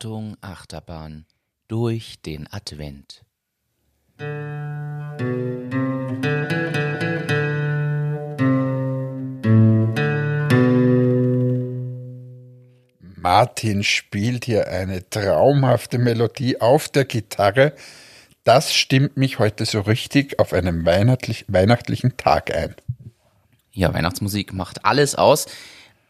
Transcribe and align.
Achtung, 0.00 0.36
Achterbahn 0.42 1.26
durch 1.66 2.22
den 2.22 2.46
Advent. 2.52 3.24
Martin 13.16 13.82
spielt 13.82 14.44
hier 14.44 14.68
eine 14.68 15.10
traumhafte 15.10 15.98
Melodie 15.98 16.60
auf 16.60 16.88
der 16.88 17.04
Gitarre. 17.04 17.72
Das 18.44 18.72
stimmt 18.72 19.16
mich 19.16 19.40
heute 19.40 19.66
so 19.66 19.80
richtig 19.80 20.38
auf 20.38 20.52
einen 20.52 20.86
weihnachtlich, 20.86 21.44
weihnachtlichen 21.48 22.16
Tag 22.16 22.54
ein. 22.54 22.76
Ja, 23.72 23.92
Weihnachtsmusik 23.92 24.52
macht 24.52 24.84
alles 24.84 25.16
aus. 25.16 25.46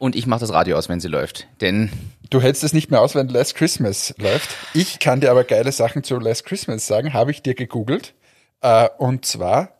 Und 0.00 0.16
ich 0.16 0.26
mache 0.26 0.40
das 0.40 0.50
Radio 0.50 0.78
aus, 0.78 0.88
wenn 0.88 0.98
sie 0.98 1.08
läuft. 1.08 1.46
Denn. 1.60 1.90
Du 2.30 2.40
hältst 2.40 2.64
es 2.64 2.72
nicht 2.72 2.90
mehr 2.90 3.02
aus, 3.02 3.14
wenn 3.14 3.28
Last 3.28 3.54
Christmas 3.54 4.14
läuft. 4.16 4.48
Ich 4.72 4.98
kann 4.98 5.20
dir 5.20 5.30
aber 5.30 5.44
geile 5.44 5.72
Sachen 5.72 6.02
zu 6.02 6.18
Last 6.18 6.46
Christmas 6.46 6.86
sagen. 6.86 7.12
Habe 7.12 7.32
ich 7.32 7.42
dir 7.42 7.54
gegoogelt. 7.54 8.14
Äh, 8.62 8.88
und 8.96 9.26
zwar, 9.26 9.76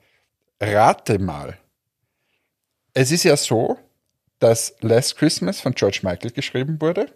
rate 0.61 1.19
mal. 1.19 1.57
Es 2.93 3.13
ist 3.13 3.25
ja 3.25 3.35
so, 3.39 3.79
dass 4.41 4.75
Last 4.81 5.17
Christmas 5.17 5.59
von 5.59 5.73
George 5.73 6.01
Michael 6.03 6.33
geschrieben 6.33 6.83
wurde. 6.83 7.07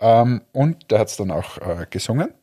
Ähm, 0.00 0.40
und 0.50 0.90
der 0.90 0.98
hat 0.98 1.08
es 1.08 1.16
dann 1.16 1.30
auch 1.30 1.58
äh, 1.58 1.86
gesungen. 1.88 2.34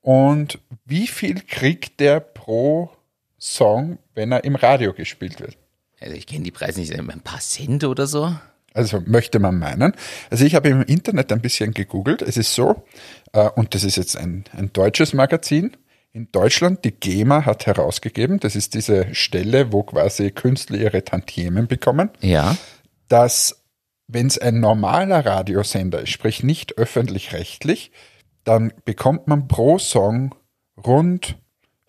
Und 0.00 0.60
wie 0.86 1.06
viel 1.06 1.42
kriegt 1.42 2.00
der 2.00 2.20
pro 2.20 2.90
Song, 3.38 3.98
wenn 4.14 4.32
er 4.32 4.44
im 4.44 4.54
Radio 4.54 4.94
gespielt 4.94 5.40
wird? 5.40 5.58
Also 6.00 6.14
ich 6.14 6.26
kenne 6.26 6.44
die 6.44 6.52
Preise 6.52 6.80
nicht, 6.80 6.98
ein 6.98 7.20
paar 7.20 7.40
Cent 7.40 7.84
oder 7.84 8.06
so. 8.06 8.34
Also 8.74 9.02
möchte 9.04 9.38
man 9.38 9.58
meinen. 9.58 9.92
Also 10.30 10.44
ich 10.44 10.54
habe 10.54 10.68
im 10.68 10.82
Internet 10.82 11.32
ein 11.32 11.40
bisschen 11.40 11.72
gegoogelt. 11.74 12.22
Es 12.22 12.36
ist 12.36 12.54
so, 12.54 12.84
äh, 13.32 13.48
und 13.50 13.74
das 13.74 13.84
ist 13.84 13.96
jetzt 13.96 14.16
ein, 14.16 14.44
ein 14.56 14.72
deutsches 14.72 15.12
Magazin. 15.12 15.76
In 16.12 16.30
Deutschland, 16.30 16.84
die 16.84 16.92
GEMA 16.92 17.46
hat 17.46 17.66
herausgegeben, 17.66 18.38
das 18.38 18.54
ist 18.54 18.74
diese 18.74 19.14
Stelle, 19.14 19.72
wo 19.72 19.82
quasi 19.82 20.30
Künstler 20.30 20.76
ihre 20.78 21.04
Tantiemen 21.04 21.68
bekommen, 21.68 22.10
Ja. 22.20 22.56
dass 23.08 23.62
wenn 24.08 24.26
es 24.26 24.36
ein 24.36 24.60
normaler 24.60 25.24
Radiosender 25.24 26.02
ist, 26.02 26.10
sprich 26.10 26.42
nicht 26.42 26.76
öffentlich-rechtlich, 26.76 27.92
dann 28.44 28.72
bekommt 28.84 29.26
man 29.26 29.48
pro 29.48 29.78
Song 29.78 30.34
rund 30.76 31.36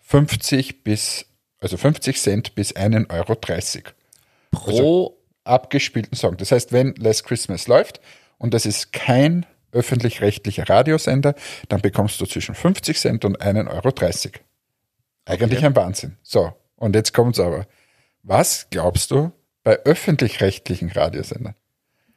50 0.00 0.84
bis, 0.84 1.26
also 1.60 1.76
50 1.76 2.18
Cent 2.20 2.54
bis 2.54 2.74
1,30 2.74 3.10
Euro. 3.12 3.94
Pro 4.50 5.18
abgespielten 5.44 6.16
Song. 6.16 6.36
Das 6.36 6.52
heißt, 6.52 6.72
wenn 6.72 6.94
Last 6.96 7.24
Christmas 7.24 7.66
läuft 7.68 8.00
und 8.38 8.54
das 8.54 8.66
ist 8.66 8.92
kein 8.92 9.46
öffentlich-rechtlicher 9.72 10.68
Radiosender, 10.68 11.34
dann 11.68 11.80
bekommst 11.80 12.20
du 12.20 12.26
zwischen 12.26 12.54
50 12.54 12.98
Cent 12.98 13.24
und 13.24 13.40
1,30 13.42 13.68
Euro. 13.70 14.44
Eigentlich 15.26 15.58
Okay. 15.58 15.66
ein 15.66 15.76
Wahnsinn. 15.76 16.16
So, 16.22 16.52
und 16.76 16.94
jetzt 16.94 17.12
kommt's 17.12 17.40
aber. 17.40 17.66
Was 18.22 18.68
glaubst 18.70 19.10
du 19.10 19.32
bei 19.62 19.78
öffentlich-rechtlichen 19.84 20.90
Radiosendern? 20.90 21.54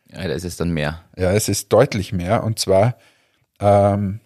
ja, 0.09 0.25
da 0.27 0.33
ist 0.33 0.59
dann 0.59 0.71
mehr. 0.71 1.03
Ja, 1.17 1.31
es 1.33 1.49
ist 1.49 1.73
deutlich 1.73 2.13
mehr. 2.13 2.43
Und 2.43 2.59
zwar, 2.59 2.97
ähm, 3.59 4.21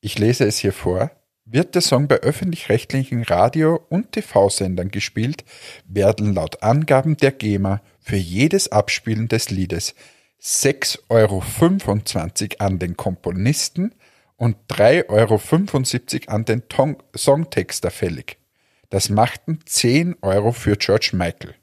ich 0.00 0.18
lese 0.18 0.44
es 0.46 0.58
hier 0.58 0.72
vor. 0.72 1.10
Wird 1.48 1.76
der 1.76 1.82
Song 1.82 2.08
bei 2.08 2.16
öffentlich-rechtlichen 2.16 3.22
Radio- 3.22 3.80
und 3.88 4.10
TV-Sendern 4.10 4.90
gespielt, 4.90 5.44
werden 5.86 6.34
laut 6.34 6.64
Angaben 6.64 7.16
der 7.16 7.30
GEMA 7.30 7.80
für 8.00 8.16
jedes 8.16 8.72
Abspielen 8.72 9.28
des 9.28 9.50
Liedes 9.50 9.94
6,25 10.42 11.00
Euro 11.08 12.64
an 12.66 12.80
den 12.80 12.96
Komponisten 12.96 13.94
und 14.36 14.56
3,75 14.68 15.08
Euro 16.28 16.34
an 16.34 16.44
den 16.44 16.68
Tong 16.68 17.00
Songtexter 17.16 17.92
fällig. 17.92 18.38
Das 18.90 19.08
machten 19.08 19.60
10 19.64 20.16
Euro 20.22 20.50
für 20.50 20.76
George 20.76 21.10
Michael, 21.12 21.54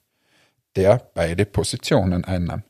der 0.77 1.09
beide 1.13 1.45
Positionen 1.45 2.23
einnahm. 2.23 2.63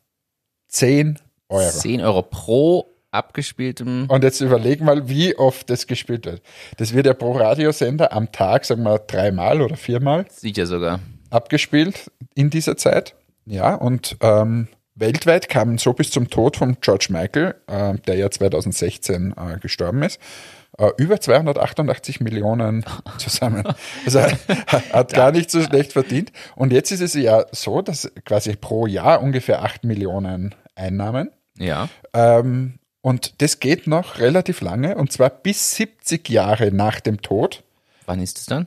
10 0.70 1.20
Euro. 1.48 1.72
10 1.72 2.02
Euro 2.02 2.24
pro 2.24 2.93
abgespieltem. 3.14 4.06
Und 4.08 4.24
jetzt 4.24 4.42
überleg 4.42 4.82
mal, 4.82 5.08
wie 5.10 5.36
oft 5.38 5.70
das 5.70 5.88
gespielt 5.88 6.26
wird. 6.26 6.42
Das 6.78 6.94
wird 6.94 7.06
ja 7.06 7.14
pro 7.14 7.34
Radiosender 7.34 8.12
am 8.14 8.32
Tag, 8.32 8.66
sagen 8.66 8.84
wir, 8.84 9.00
dreimal 9.00 9.62
oder 9.62 9.76
viermal 9.78 10.26
Sicher 10.30 10.66
sogar. 10.66 11.00
abgespielt 11.30 12.12
in 12.36 12.50
dieser 12.50 12.78
Zeit. 12.78 13.16
Ja, 13.46 13.76
und 13.76 14.18
ähm, 14.22 14.68
weltweit 14.96 15.50
kamen 15.50 15.78
so 15.78 15.94
bis 15.94 16.12
zum 16.12 16.30
Tod 16.30 16.58
von 16.58 16.78
George 16.82 17.08
Michael, 17.10 17.56
äh, 17.68 17.96
der 18.08 18.16
ja 18.16 18.30
2016 18.30 19.34
äh, 19.36 19.60
gestorben 19.60 20.04
ist, 20.04 20.20
äh, 20.78 20.90
über 20.98 21.20
288 21.20 22.22
Millionen 22.22 22.86
zusammen. 23.18 23.64
Also 24.06 24.22
hat 24.92 25.14
gar 25.14 25.32
nicht 25.32 25.52
so 25.52 25.62
schlecht 25.62 25.94
verdient. 25.94 26.32
Und 26.56 26.72
jetzt 26.72 26.92
ist 26.92 27.02
es 27.02 27.14
ja 27.16 27.46
so, 27.52 27.82
dass 27.82 28.12
quasi 28.26 28.56
pro 28.56 28.88
Jahr 28.88 29.22
ungefähr 29.22 29.64
8 29.64 29.84
Millionen 29.84 30.56
Einnahmen. 30.76 31.32
Ja. 31.58 31.90
Ähm, 32.14 32.80
und 33.04 33.42
das 33.42 33.60
geht 33.60 33.86
noch 33.86 34.18
relativ 34.18 34.62
lange, 34.62 34.96
und 34.96 35.12
zwar 35.12 35.30
bis 35.30 35.76
70 35.76 36.28
Jahre 36.30 36.72
nach 36.72 37.00
dem 37.02 37.22
Tod. 37.22 37.64
Wann 38.08 38.20
ist 38.22 38.40
es 38.40 38.46
dann? 38.48 38.66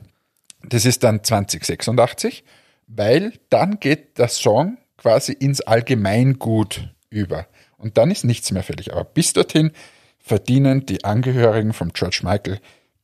Das 0.63 0.85
ist 0.85 1.03
dann 1.03 1.23
2086, 1.23 2.43
weil 2.87 3.33
dann 3.49 3.79
geht 3.79 4.17
der 4.17 4.29
Song 4.29 4.77
quasi 4.95 5.33
ins 5.33 5.61
Allgemeingut 5.61 6.89
über. 7.09 7.47
Und 7.77 7.97
dann 7.97 8.11
ist 8.11 8.23
nichts 8.25 8.51
mehr 8.51 8.63
fällig. 8.63 8.91
Aber 8.93 9.03
bis 9.03 9.33
dorthin 9.33 9.71
verdienen 10.19 10.85
die 10.85 11.03
Angehörigen 11.03 11.73
von 11.73 11.93
George 11.93 12.19
Michael 12.23 12.59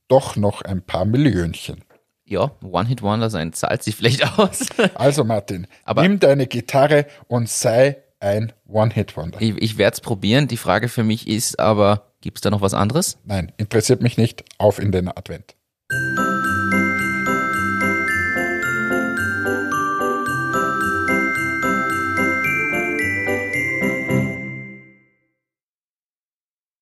doch 0.08 0.36
noch 0.36 0.62
ein 0.62 0.82
paar 0.82 1.06
Millionchen. 1.06 1.84
Ja, 2.26 2.52
One-Hit-Wonder 2.64 3.30
sein 3.30 3.54
zahlt 3.54 3.84
sich 3.84 3.96
vielleicht 3.96 4.38
aus. 4.40 4.68
Also 4.96 5.24
Martin, 5.24 5.68
Aber- 5.84 6.04
nimm 6.04 6.20
deine 6.20 6.48
Gitarre 6.48 7.06
und 7.28 7.50
sei 7.50 8.03
ein 8.24 8.54
One-Hit-Wonder. 8.68 9.42
ich 9.42 9.56
ich 9.58 9.78
werde 9.78 9.96
es 9.96 10.02
probieren. 10.02 10.48
Die 10.48 10.58
Frage 10.58 10.88
für 10.88 11.04
mich 11.04 11.28
ist 11.28 11.60
aber, 11.60 12.14
gibt 12.22 12.38
es 12.38 12.42
da 12.42 12.50
noch 12.50 12.62
was 12.62 12.74
anderes? 12.74 13.18
Nein, 13.26 13.52
interessiert 13.58 14.02
mich 14.02 14.18
nicht. 14.18 14.44
Auf 14.58 14.80
in 14.80 14.92
den 14.92 15.10
Advent. 15.10 15.56